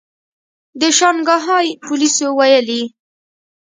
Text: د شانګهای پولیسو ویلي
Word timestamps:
د 0.79 0.81
شانګهای 0.97 1.67
پولیسو 1.85 2.27
ویلي 2.37 2.83